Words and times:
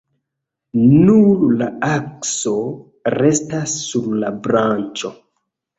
Nur 1.09 1.43
la 1.61 1.67
akso 1.89 2.57
restas 3.21 3.79
sur 3.87 4.13
la 4.27 4.35
branĉo. 4.49 5.19